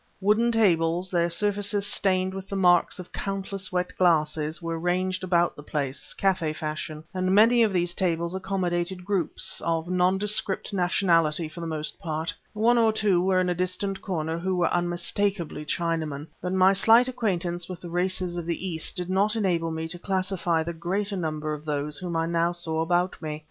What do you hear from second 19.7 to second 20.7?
to classify